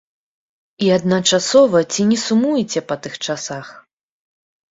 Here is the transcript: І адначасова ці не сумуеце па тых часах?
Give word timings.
І 0.85 0.87
адначасова 0.97 1.77
ці 1.95 2.01
не 2.13 2.17
сумуеце 2.23 2.79
па 2.93 2.99
тых 3.03 3.13
часах? 3.27 3.67